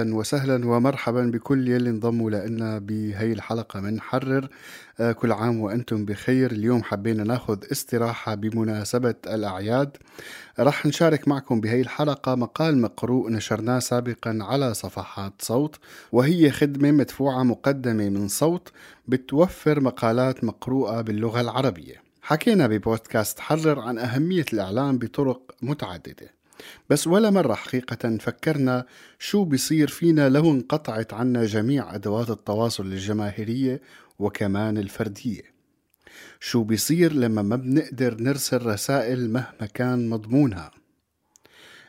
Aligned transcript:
أهلا 0.00 0.14
وسهلا 0.14 0.66
ومرحبا 0.66 1.24
بكل 1.24 1.68
يلي 1.68 1.90
انضموا 1.90 2.30
لنا 2.30 2.78
بهي 2.78 3.32
الحلقة 3.32 3.80
من 3.80 4.00
حرر. 4.00 4.48
آه، 5.00 5.12
كل 5.12 5.32
عام 5.32 5.60
وأنتم 5.60 6.04
بخير. 6.04 6.52
اليوم 6.52 6.82
حبينا 6.82 7.24
ناخذ 7.24 7.58
استراحة 7.72 8.34
بمناسبة 8.34 9.14
الأعياد. 9.26 9.96
رح 10.60 10.86
نشارك 10.86 11.28
معكم 11.28 11.60
بهي 11.60 11.80
الحلقة 11.80 12.34
مقال 12.34 12.78
مقروء 12.78 13.30
نشرناه 13.30 13.78
سابقا 13.78 14.38
على 14.40 14.74
صفحات 14.74 15.32
صوت 15.38 15.76
وهي 16.12 16.50
خدمة 16.50 16.90
مدفوعة 16.90 17.42
مقدمة 17.42 18.08
من 18.08 18.28
صوت 18.28 18.72
بتوفر 19.08 19.80
مقالات 19.80 20.44
مقروءة 20.44 21.00
باللغة 21.00 21.40
العربية. 21.40 22.02
حكينا 22.22 22.66
ببودكاست 22.66 23.40
حرر 23.40 23.80
عن 23.80 23.98
أهمية 23.98 24.44
الإعلام 24.52 24.98
بطرق 24.98 25.54
متعددة. 25.62 26.39
بس 26.90 27.06
ولا 27.06 27.30
مرة 27.30 27.54
حقيقة 27.54 28.16
فكرنا 28.18 28.86
شو 29.18 29.44
بيصير 29.44 29.88
فينا 29.88 30.28
لو 30.28 30.50
انقطعت 30.50 31.14
عنا 31.14 31.44
جميع 31.44 31.94
أدوات 31.94 32.30
التواصل 32.30 32.86
الجماهيرية 32.86 33.80
وكمان 34.18 34.78
الفردية. 34.78 35.42
شو 36.40 36.62
بيصير 36.62 37.12
لما 37.12 37.42
ما 37.42 37.56
بنقدر 37.56 38.20
نرسل 38.20 38.66
رسائل 38.66 39.30
مهما 39.30 39.66
كان 39.74 40.08
مضمونها؟ 40.08 40.70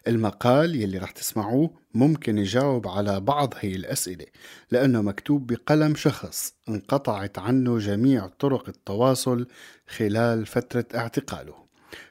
المقال 0.07 0.75
يلي 0.75 0.97
رح 0.97 1.11
تسمعوه 1.11 1.69
ممكن 1.93 2.37
يجاوب 2.37 2.87
على 2.87 3.19
بعض 3.19 3.53
هي 3.59 3.75
الأسئلة 3.75 4.25
لأنه 4.71 5.01
مكتوب 5.01 5.47
بقلم 5.47 5.95
شخص 5.95 6.53
انقطعت 6.69 7.39
عنه 7.39 7.77
جميع 7.77 8.27
طرق 8.27 8.69
التواصل 8.69 9.47
خلال 9.87 10.45
فترة 10.45 10.85
اعتقاله. 10.95 11.55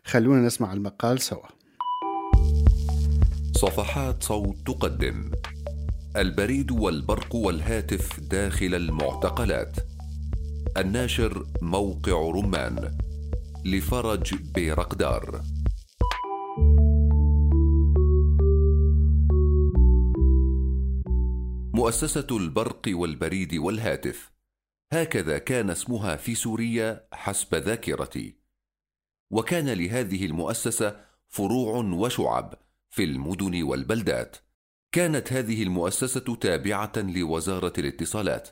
خلونا 0.05 0.47
نسمع 0.47 0.72
المقال 0.72 1.20
سوا. 1.20 1.59
صفحات 3.60 4.22
صوت 4.22 4.56
تقدم. 4.66 5.31
البريد 6.16 6.71
والبرق 6.71 7.34
والهاتف 7.34 8.21
داخل 8.21 8.75
المعتقلات. 8.75 9.76
الناشر 10.76 11.47
موقع 11.62 12.12
رمان. 12.12 12.99
لفرج 13.65 14.34
بيرقدار. 14.34 15.41
مؤسسة 21.75 22.26
البرق 22.31 22.82
والبريد 22.88 23.54
والهاتف. 23.54 24.32
هكذا 24.93 25.38
كان 25.38 25.70
اسمها 25.70 26.16
في 26.16 26.34
سوريا 26.34 27.06
حسب 27.12 27.54
ذاكرتي. 27.54 28.34
وكان 29.31 29.69
لهذه 29.69 30.26
المؤسسة 30.26 30.97
فروع 31.28 31.84
وشعب. 31.84 32.69
في 32.91 33.05
المدن 33.05 33.62
والبلدات. 33.62 34.37
كانت 34.93 35.33
هذه 35.33 35.62
المؤسسة 35.62 36.37
تابعة 36.41 36.93
لوزارة 36.97 37.73
الاتصالات 37.78 38.49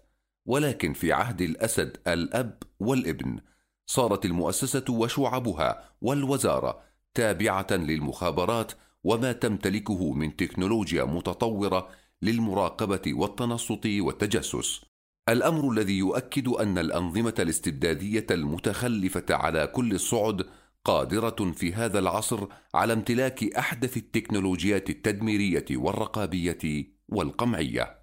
ولكن 0.47 0.93
في 0.93 1.13
عهد 1.13 1.43
الأسد 1.43 1.97
الأب 2.07 2.63
والابن 2.81 3.41
صارت 3.87 4.25
المؤسسة 4.25 4.85
وشعبها 4.91 5.91
والوزارة 6.01 6.81
تابعة 7.15 7.67
للمخابرات 7.71 8.73
وما 9.05 9.33
تمتلكه 9.33 10.13
من 10.13 10.37
تكنولوجيا 10.37 11.05
متطورة 11.05 11.89
للمراقبة 12.23 13.03
والتنصت 13.07 13.87
والتجسس. 13.87 14.81
الأمر 15.29 15.71
الذي 15.71 15.99
يؤكد 15.99 16.49
أن 16.49 16.79
الأنظمة 16.79 17.35
الاستبدادية 17.39 18.27
المتخلفة 18.31 19.25
على 19.31 19.67
كل 19.67 19.93
الصعد 19.93 20.47
قادرة 20.89 21.53
في 21.53 21.75
هذا 21.75 21.99
العصر 21.99 22.47
على 22.75 22.93
امتلاك 22.93 23.45
أحدث 23.45 23.97
التكنولوجيات 23.97 24.91
التدميرية 24.91 25.65
والرقابية 25.71 26.85
والقمعية. 27.09 27.99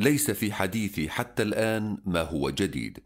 ليس 0.00 0.30
في 0.30 0.52
حديثي 0.52 1.10
حتى 1.10 1.42
الآن 1.42 1.98
ما 2.04 2.22
هو 2.22 2.50
جديد، 2.50 2.98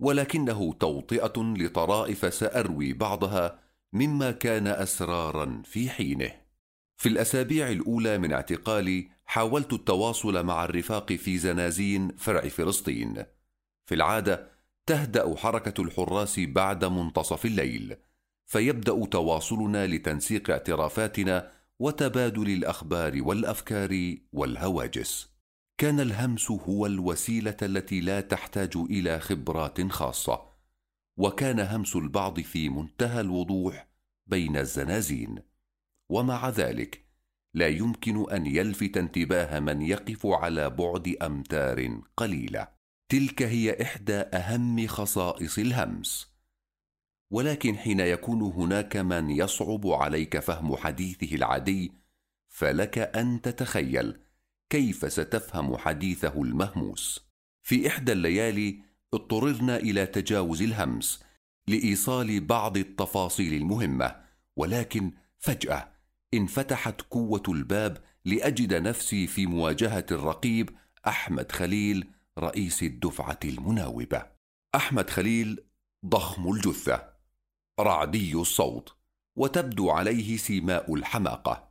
ولكنه 0.00 0.72
توطئة 0.72 1.32
لطرائف 1.36 2.34
سأروي 2.34 2.92
بعضها 2.92 3.58
مما 3.92 4.30
كان 4.30 4.66
أسرارا 4.66 5.62
في 5.64 5.90
حينه. 5.90 6.30
في 6.96 7.08
الأسابيع 7.08 7.70
الأولى 7.70 8.18
من 8.18 8.32
اعتقالي 8.32 9.08
حاولت 9.24 9.72
التواصل 9.72 10.44
مع 10.44 10.64
الرفاق 10.64 11.12
في 11.12 11.38
زنازين 11.38 12.16
فرع 12.16 12.40
فلسطين. 12.40 13.24
في 13.86 13.94
العادة 13.94 14.50
تهدأ 14.86 15.36
حركة 15.36 15.82
الحراس 15.82 16.40
بعد 16.40 16.84
منتصف 16.84 17.46
الليل. 17.46 17.96
فيبدأ 18.46 19.04
تواصلنا 19.06 19.86
لتنسيق 19.86 20.50
اعترافاتنا 20.50 21.52
وتبادل 21.78 22.50
الأخبار 22.50 23.22
والأفكار 23.22 24.14
والهواجس. 24.32 25.36
كان 25.78 26.00
الهمس 26.00 26.50
هو 26.50 26.86
الوسيلة 26.86 27.56
التي 27.62 28.00
لا 28.00 28.20
تحتاج 28.20 28.76
إلى 28.76 29.20
خبرات 29.20 29.92
خاصة 29.92 30.56
وكان 31.16 31.60
همس 31.60 31.96
البعض 31.96 32.40
في 32.40 32.68
منتهى 32.68 33.20
الوضوح 33.20 33.88
بين 34.26 34.56
الزنازين. 34.56 35.38
ومع 36.10 36.48
ذلك 36.48 37.06
لا 37.54 37.68
يمكن 37.68 38.30
أن 38.30 38.46
يلفت 38.46 38.96
انتباه 38.96 39.60
من 39.60 39.82
يقف 39.82 40.26
على 40.26 40.70
بعد 40.70 41.16
أمتار 41.22 42.00
قليلة. 42.16 42.68
تلك 43.08 43.42
هي 43.42 43.82
إحدى 43.82 44.14
أهم 44.14 44.86
خصائص 44.86 45.58
الهمس. 45.58 46.35
ولكن 47.30 47.76
حين 47.76 48.00
يكون 48.00 48.42
هناك 48.42 48.96
من 48.96 49.30
يصعب 49.30 49.86
عليك 49.86 50.38
فهم 50.38 50.76
حديثه 50.76 51.36
العادي 51.36 51.92
فلك 52.48 52.98
أن 52.98 53.40
تتخيل 53.42 54.18
كيف 54.70 55.12
ستفهم 55.12 55.76
حديثه 55.76 56.42
المهموس. 56.42 57.26
في 57.62 57.88
إحدى 57.88 58.12
الليالي 58.12 58.80
اضطررنا 59.14 59.76
إلى 59.76 60.06
تجاوز 60.06 60.62
الهمس 60.62 61.22
لإيصال 61.68 62.40
بعض 62.40 62.76
التفاصيل 62.76 63.54
المهمة 63.54 64.16
ولكن 64.56 65.12
فجأة 65.38 65.92
انفتحت 66.34 67.02
قوة 67.02 67.42
الباب 67.48 67.98
لأجد 68.24 68.74
نفسي 68.74 69.26
في 69.26 69.46
مواجهة 69.46 70.06
الرقيب 70.10 70.70
أحمد 71.06 71.52
خليل 71.52 72.06
رئيس 72.38 72.82
الدفعة 72.82 73.38
المناوبة. 73.44 74.26
أحمد 74.74 75.10
خليل 75.10 75.60
ضخم 76.06 76.52
الجثة. 76.52 77.15
رعدي 77.80 78.34
الصوت 78.34 78.96
وتبدو 79.36 79.90
عليه 79.90 80.36
سيماء 80.36 80.94
الحماقة. 80.94 81.68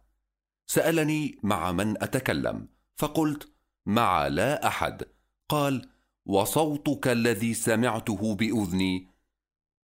سألني 0.67 1.39
مع 1.43 1.71
من 1.71 2.03
أتكلم 2.03 2.67
فقلت 2.95 3.51
مع 3.85 4.27
لا 4.27 4.67
أحد. 4.67 5.03
قال 5.49 5.89
وصوتك 6.25 7.07
الذي 7.07 7.53
سمعته 7.53 8.35
بأذني. 8.35 9.07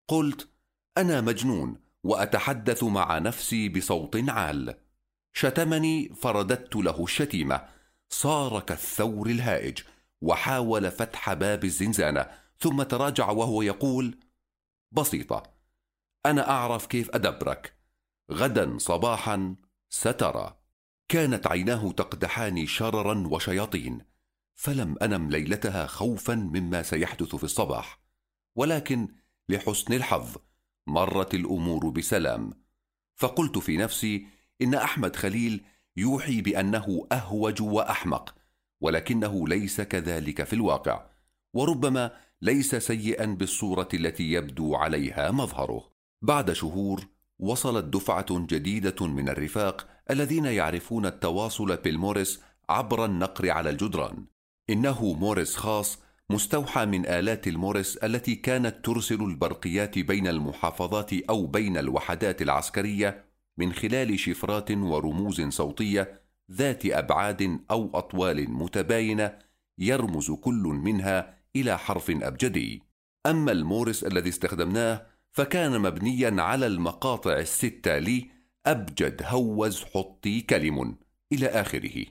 قلت 0.07 0.49
أنا 0.97 1.21
مجنون 1.21 1.79
وأتحدث 2.03 2.83
مع 2.83 3.17
نفسي 3.17 3.69
بصوت 3.69 4.29
عال. 4.29 4.75
شتمني 5.33 6.09
فرددت 6.09 6.75
له 6.75 7.03
الشتيمة. 7.03 7.67
صار 8.09 8.59
كالثور 8.59 9.27
الهائج 9.27 9.79
وحاول 10.21 10.91
فتح 10.91 11.33
باب 11.33 11.63
الزنزانة 11.63 12.27
ثم 12.59 12.83
تراجع 12.83 13.29
وهو 13.29 13.61
يقول 13.61 14.19
بسيطة 14.91 15.54
أنا 16.25 16.49
أعرف 16.49 16.85
كيف 16.85 17.09
أدبرك. 17.15 17.77
غدا 18.31 18.77
صباحا 18.77 19.55
سترى. 19.89 20.59
كانت 21.09 21.47
عيناه 21.47 21.91
تقدحان 21.91 22.65
شررا 22.65 23.27
وشياطين. 23.27 24.01
فلم 24.55 24.95
أنم 25.01 25.29
ليلتها 25.29 25.87
خوفا 25.87 26.35
مما 26.35 26.83
سيحدث 26.83 27.35
في 27.35 27.43
الصباح. 27.43 27.99
ولكن 28.55 29.07
لحسن 29.49 29.93
الحظ 29.93 30.35
مرت 30.87 31.33
الأمور 31.33 31.89
بسلام. 31.89 32.53
فقلت 33.15 33.57
في 33.57 33.77
نفسي 33.77 34.27
إن 34.61 34.73
أحمد 34.73 35.15
خليل 35.15 35.65
يوحي 35.97 36.41
بأنه 36.41 37.07
أهوج 37.11 37.61
وأحمق 37.61 38.35
ولكنه 38.81 39.47
ليس 39.47 39.81
كذلك 39.81 40.43
في 40.43 40.53
الواقع. 40.53 41.05
وربما 41.53 42.11
ليس 42.41 42.75
سيئا 42.75 43.25
بالصورة 43.25 43.89
التي 43.93 44.31
يبدو 44.31 44.75
عليها 44.75 45.31
مظهره. 45.31 45.94
بعد 46.21 46.51
شهور 46.51 47.07
وصلت 47.39 47.85
دفعة 47.85 48.25
جديدة 48.29 49.07
من 49.07 49.29
الرفاق 49.29 49.87
الذين 50.11 50.45
يعرفون 50.45 51.05
التواصل 51.05 51.77
بالمورس 51.77 52.41
عبر 52.69 53.05
النقر 53.05 53.49
على 53.49 53.69
الجدران. 53.69 54.25
إنه 54.69 55.13
مورس 55.13 55.55
خاص 55.55 55.99
مستوحى 56.29 56.85
من 56.85 57.05
آلات 57.05 57.47
المورس 57.47 57.97
التي 57.97 58.35
كانت 58.35 58.85
ترسل 58.85 59.21
البرقيات 59.21 59.99
بين 59.99 60.27
المحافظات 60.27 61.13
أو 61.13 61.45
بين 61.45 61.77
الوحدات 61.77 62.41
العسكرية 62.41 63.25
من 63.57 63.73
خلال 63.73 64.19
شفرات 64.19 64.71
ورموز 64.71 65.41
صوتية 65.41 66.21
ذات 66.51 66.85
أبعاد 66.85 67.59
أو 67.71 67.89
أطوال 67.93 68.51
متباينة 68.51 69.39
يرمز 69.77 70.31
كل 70.31 70.63
منها 70.83 71.37
إلى 71.55 71.77
حرف 71.77 72.11
أبجدي. 72.11 72.83
أما 73.25 73.51
المورس 73.51 74.03
الذي 74.03 74.29
استخدمناه 74.29 75.14
فكان 75.35 75.81
مبنيا 75.81 76.41
على 76.41 76.67
المقاطع 76.67 77.33
الستة 77.33 77.97
لي 77.97 78.29
أبجد 78.65 79.21
هوز 79.25 79.83
حطي 79.83 80.41
كلم 80.41 80.95
إلى 81.31 81.47
آخره. 81.47 82.05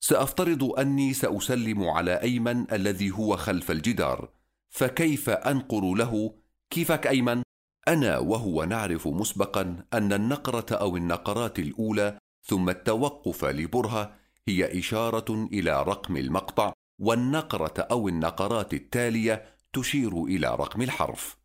سأفترض 0.00 0.64
أني 0.64 1.14
سأسلم 1.14 1.84
على 1.84 2.22
أيمن 2.22 2.72
الذي 2.72 3.10
هو 3.10 3.36
خلف 3.36 3.70
الجدار 3.70 4.28
فكيف 4.68 5.30
أنقر 5.30 5.94
له؟ 5.94 6.34
كيفك 6.70 7.06
أيمن؟ 7.06 7.42
أنا 7.88 8.18
وهو 8.18 8.64
نعرف 8.64 9.08
مسبقا 9.08 9.84
أن 9.92 10.12
النقرة 10.12 10.74
أو 10.74 10.96
النقرات 10.96 11.58
الأولى 11.58 12.18
ثم 12.42 12.68
التوقف 12.68 13.44
لبرهة 13.44 14.14
هي 14.48 14.78
إشارة 14.78 15.48
إلى 15.52 15.82
رقم 15.82 16.16
المقطع 16.16 16.72
والنقرة 16.98 17.86
أو 17.90 18.08
النقرات 18.08 18.74
التالية 18.74 19.44
تشير 19.72 20.24
إلى 20.24 20.46
رقم 20.48 20.82
الحرف. 20.82 21.37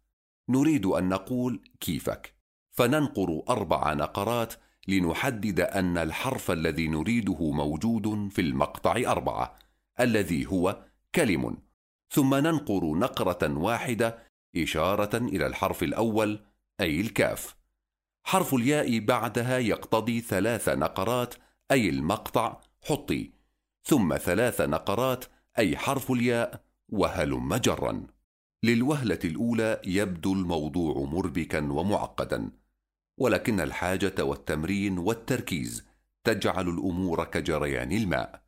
نريد 0.49 0.85
أن 0.85 1.09
نقول 1.09 1.63
كيفك. 1.79 2.35
فننقر 2.71 3.43
أربع 3.49 3.93
نقرات 3.93 4.53
لنحدد 4.87 5.59
أن 5.59 5.97
الحرف 5.97 6.51
الذي 6.51 6.87
نريده 6.87 7.51
موجود 7.51 8.29
في 8.31 8.41
المقطع 8.41 8.95
أربعة 9.11 9.59
الذي 9.99 10.47
هو 10.47 10.85
كلم. 11.15 11.57
ثم 12.09 12.35
ننقر 12.35 12.85
نقرة 12.85 13.57
واحدة 13.57 14.17
إشارة 14.57 15.17
إلى 15.17 15.47
الحرف 15.47 15.83
الأول 15.83 16.39
أي 16.81 17.01
الكاف. 17.01 17.55
حرف 18.23 18.53
الياء 18.53 18.99
بعدها 18.99 19.57
يقتضي 19.59 20.21
ثلاث 20.21 20.69
نقرات 20.69 21.33
أي 21.71 21.89
المقطع 21.89 22.61
حطي. 22.83 23.31
ثم 23.83 24.17
ثلاث 24.17 24.61
نقرات 24.61 25.25
أي 25.57 25.77
حرف 25.77 26.11
الياء 26.11 26.63
وهلم 26.89 27.55
جرا. 27.55 28.07
للوهلة 28.63 29.19
الأولى 29.25 29.81
يبدو 29.85 30.33
الموضوع 30.33 31.05
مربكا 31.05 31.71
ومعقدا 31.71 32.51
ولكن 33.17 33.59
الحاجة 33.59 34.23
والتمرين 34.23 34.97
والتركيز 34.97 35.85
تجعل 36.23 36.69
الأمور 36.69 37.23
كجريان 37.23 37.91
الماء. 37.91 38.43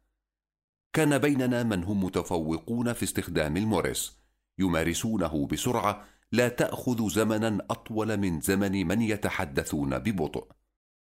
كان 0.94 1.18
بيننا 1.18 1.64
من 1.64 1.84
هم 1.84 2.04
متفوقون 2.04 2.94
في 2.94 3.04
استخدام 3.04 3.58
الموريس 3.58 4.18
يمارسونه 4.60 5.48
بسرعة 5.48 6.06
لا 6.32 6.48
تأخذ 6.48 7.10
زمنا 7.10 7.66
أطول 7.70 8.18
من 8.18 8.42
زمن 8.42 8.88
من 8.88 9.02
يتحدثون 9.02 10.00
ببطء. 10.00 10.48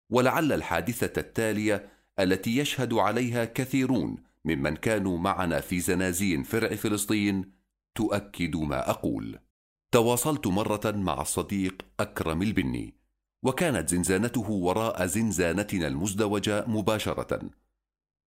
ولعل 0.09 0.53
الحادثة 0.53 1.21
التالية 1.21 1.89
التي 2.19 2.57
يشهد 2.57 2.93
عليها 2.93 3.45
كثيرون 3.45 4.17
ممن 4.45 4.75
كانوا 4.75 5.17
معنا 5.17 5.59
في 5.59 5.79
زنازين 5.79 6.43
فرع 6.43 6.75
فلسطين 6.75 7.58
تؤكد 7.95 8.55
ما 8.55 8.89
أقول. 8.89 9.39
تواصلت 9.91 10.47
مرة 10.47 10.91
مع 10.91 11.21
الصديق 11.21 11.85
أكرم 11.99 12.41
البني 12.41 12.99
وكانت 13.43 13.89
زنزانته 13.89 14.51
وراء 14.51 15.05
زنزانتنا 15.05 15.87
المزدوجة 15.87 16.65
مباشرة. 16.67 17.49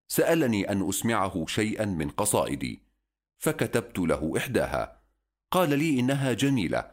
سألني 0.09 0.73
أن 0.73 0.89
أسمعه 0.89 1.45
شيئا 1.47 1.85
من 1.85 2.11
قصائدي 2.11 2.83
فكتبت 3.39 3.99
له 3.99 4.33
إحداها. 4.37 5.03
قال 5.51 5.79
لي 5.79 6.01
إنها 6.01 6.33
جميلة 6.33 6.91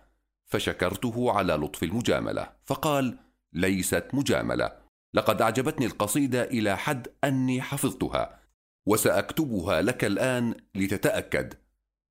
فشكرته 0.48 1.32
على 1.32 1.54
لطف 1.54 1.84
المجاملة 1.84 2.52
فقال 2.66 3.18
ليست 3.54 4.08
مجاملة. 4.14 4.80
لقد 5.14 5.42
أعجبتني 5.42 5.86
القصيدة 5.86 6.44
إلى 6.44 6.78
حد 6.78 7.08
أني 7.24 7.62
حفظتها 7.62 8.40
وسأكتبها 8.86 9.82
لك 9.82 10.06
الآن 10.06 10.56
لتتأكد. 10.76 11.54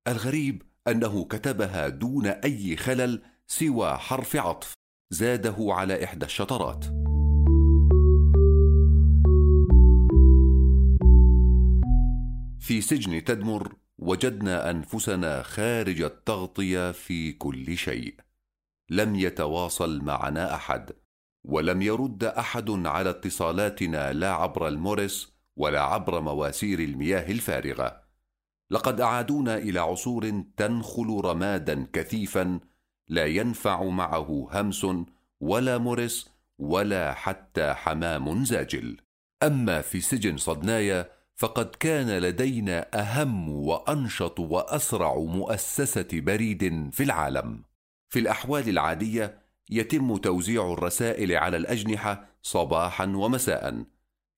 الغريب 0.07 0.63
أنه 0.87 1.25
كتبها 1.25 1.89
دون 1.89 2.27
أي 2.27 2.75
خلل 2.75 3.21
سوى 3.47 3.97
حرف 3.97 4.35
عطف 4.35 4.73
زاده 5.09 5.55
على 5.59 6.03
إحدى 6.03 6.25
الشطرات. 6.25 6.85
في 12.59 12.81
سجن 12.81 13.23
تدمر 13.23 13.75
وجدنا 13.97 14.69
أنفسنا 14.69 15.43
خارج 15.43 16.01
التغطية 16.01 16.91
في 16.91 17.31
كل 17.31 17.77
شيء. 17.77 18.15
لم 18.89 19.15
يتواصل 19.15 20.01
معنا 20.01 20.55
أحد 20.55 20.91
ولم 21.45 21.81
يرد 21.81 22.23
أحد 22.23 22.69
على 22.69 23.09
اتصالاتنا 23.09 24.13
لا 24.13 24.31
عبر 24.31 24.67
المورس 24.67 25.33
ولا 25.57 25.81
عبر 25.81 26.21
مواسير 26.21 26.79
المياه 26.79 27.31
الفارغة. 27.31 28.08
لقد 28.71 29.01
اعادونا 29.01 29.57
إلى 29.57 29.79
عصور 29.79 30.43
تنخل 30.57 31.21
رمادا 31.23 31.87
كثيفا 31.93 32.59
لا 33.07 33.25
ينفع 33.25 33.83
معه 33.83 34.49
همس 34.51 34.87
ولا 35.39 35.77
مرس 35.77 36.29
ولا 36.59 37.13
حتى 37.13 37.73
حمام 37.73 38.45
زاجل. 38.45 38.97
أما 39.43 39.81
في 39.81 40.01
سجن 40.01 40.37
صدنايا 40.37 41.09
فقد 41.35 41.65
كان 41.65 42.17
لدينا 42.17 42.87
أهم 42.93 43.49
وأنشط 43.49 44.39
وأسرع 44.39 45.15
مؤسسة 45.15 46.07
بريد 46.13 46.89
في 46.93 47.03
العالم. 47.03 47.63
في 48.09 48.19
الأحوال 48.19 48.69
العادية 48.69 49.39
يتم 49.69 50.17
توزيع 50.17 50.73
الرسائل 50.73 51.35
على 51.35 51.57
الأجنحة 51.57 52.27
صباحا 52.41 53.05
ومساء. 53.05 53.83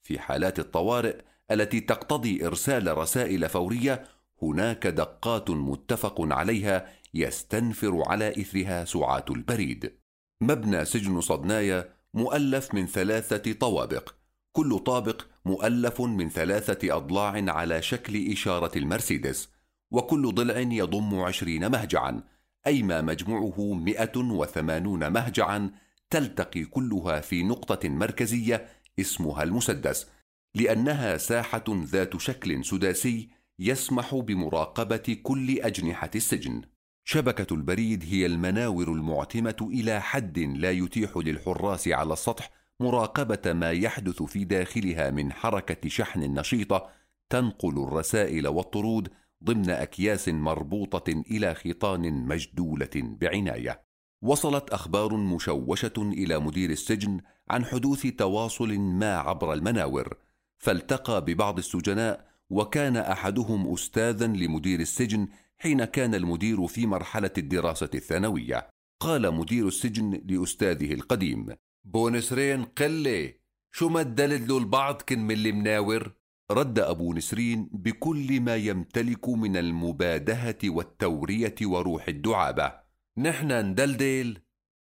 في 0.03 0.20
حالات 0.20 0.60
الطوارئ 0.60 1.22
التي 1.51 1.79
تقتضي 1.79 2.48
إرسال 2.48 2.98
رسائل 2.98 3.50
فورية 3.50 4.03
هناك 4.43 4.88
دقات 4.88 5.50
متفق 5.50 6.15
عليها 6.19 6.88
يستنفر 7.13 8.03
على 8.07 8.29
إثرها 8.29 8.86
سعات 8.86 9.31
البريد. 9.31 9.93
مبنى 10.41 10.86
سجن 10.86 11.21
صدنايا 11.21 11.93
مؤلف 12.13 12.74
من 12.74 12.88
ثلاثة 12.88 13.53
طوابق. 13.53 14.15
كل 14.51 14.79
طابق 14.79 15.21
مؤلف 15.45 16.01
من 16.01 16.29
ثلاثة 16.29 16.95
أضلاع 16.98 17.43
على 17.48 17.81
شكل 17.81 18.31
إشارة 18.31 18.77
المرسيدس. 18.77 19.50
وكل 19.91 20.33
ضلع 20.33 20.60
يضم 20.60 21.19
عشرين 21.19 21.71
مهجعا 21.71 22.24
أي 22.67 22.83
ما 22.83 23.01
مجموعه 23.01 23.74
مئة 23.74 24.17
وثمانون 24.17 25.10
مهجعا 25.10 25.71
تلتقي 26.10 26.63
كلها 26.63 27.19
في 27.19 27.43
نقطة 27.43 27.89
مركزية 27.89 28.67
اسمها 29.00 29.43
المسدس 29.43 30.07
لأنها 30.55 31.17
ساحة 31.17 31.63
ذات 31.69 32.21
شكل 32.21 32.65
سداسي 32.65 33.29
يسمح 33.63 34.15
بمراقبة 34.15 35.18
كل 35.24 35.60
أجنحة 35.60 36.10
السجن. 36.15 36.62
شبكة 37.03 37.53
البريد 37.53 38.03
هي 38.10 38.25
المناور 38.25 38.88
المعتمة 38.91 39.56
إلى 39.62 40.01
حد 40.01 40.39
لا 40.39 40.72
يتيح 40.72 41.18
للحراس 41.18 41.88
على 41.88 42.13
السطح 42.13 42.51
مراقبة 42.80 43.53
ما 43.53 43.72
يحدث 43.72 44.24
في 44.24 44.44
داخلها 44.44 45.12
من 45.12 45.32
حركة 45.32 45.89
شحن 45.89 46.20
نشيطة 46.20 46.89
تنقل 47.30 47.84
الرسائل 47.84 48.48
والطرود 48.48 49.10
ضمن 49.44 49.70
أكياس 49.70 50.30
مربوطة 50.30 51.24
إلى 51.32 51.53
خيطان 51.53 52.25
مجدولة 52.27 52.89
بعناية. 52.96 53.84
وصلت 54.22 54.70
أخبار 54.70 55.18
مشوشة 55.18 55.94
إلى 55.98 56.39
مدير 56.39 56.70
السجن 56.70 57.22
عن 57.50 57.65
حدوث 57.65 58.08
تواصل 58.08 58.80
ما 58.80 59.18
عبر 59.18 59.53
المناور 59.53 60.18
فالتقى 60.58 61.25
ببعض 61.25 61.58
السجناء 61.58 62.30
وكان 62.51 62.98
أحدهم 62.98 63.74
أستاذا 63.74 64.27
لمدير 64.27 64.79
السجن 64.79 65.27
حين 65.58 65.86
كان 65.86 66.15
المدير 66.15 66.67
في 66.67 66.86
مرحلة 66.86 67.31
الدراسة 67.38 67.89
الثانوية. 67.96 68.70
قال 69.00 69.34
مدير 69.34 69.67
السجن 69.67 70.22
لأستاذه 70.25 70.93
القديم 70.93 71.55
بونسرين 71.84 72.63
قلة 72.63 73.34
شو 73.72 73.89
ما 73.89 74.01
له 74.01 74.58
البعض 74.58 75.01
كن 75.01 75.20
من 75.20 75.36
المناور؟ 75.36 76.13
رد 76.51 76.79
أبو 76.79 77.13
نسرين 77.13 77.70
بكل 77.72 78.41
ما 78.41 78.55
يمتلك 78.55 79.29
من 79.29 79.58
المبادهة 79.58 80.58
والتورية 80.65 81.55
وروح 81.62 82.08
الدعابة. 82.08 82.74
نحن 83.17 83.51
ندلدل؟ 83.51 84.38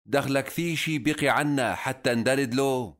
دخلك 0.07 0.49
في 0.49 0.77
شي 0.77 0.99
بقي 0.99 1.29
عنا 1.29 1.75
حتى 1.75 2.15
ندلد 2.15 2.55
له؟ 2.55 2.97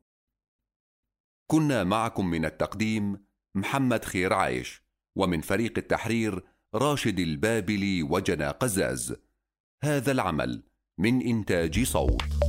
كنا 1.47 1.83
معكم 1.83 2.25
من 2.29 2.45
التقديم 2.45 3.22
محمد 3.55 4.05
خير 4.05 4.33
عايش 4.33 4.83
ومن 5.17 5.41
فريق 5.41 5.73
التحرير 5.77 6.43
راشد 6.75 7.19
البابلي 7.19 8.03
وجنا 8.03 8.51
قزاز. 8.51 9.15
هذا 9.83 10.11
العمل 10.11 10.63
من 10.97 11.21
إنتاج 11.21 11.83
صوت. 11.83 12.42